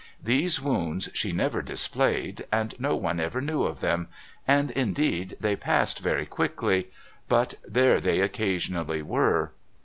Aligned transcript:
These 0.23 0.59
wounds 0.59 1.09
she 1.13 1.31
never 1.31 1.61
displayed, 1.61 2.47
and 2.51 2.73
no 2.79 2.95
one 2.95 3.19
ever 3.19 3.39
knew 3.39 3.61
of 3.61 3.81
them, 3.81 4.07
and 4.47 4.71
indeed 4.71 5.37
they 5.39 5.55
passed 5.55 5.99
very 5.99 6.25
quickly 6.25 6.87
but 7.29 7.53
there 7.67 7.99
they 7.99 8.19
occasionally 8.21 9.03
were. 9.03 9.51